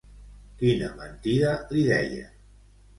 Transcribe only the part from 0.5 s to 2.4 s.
Quina mentida li deia?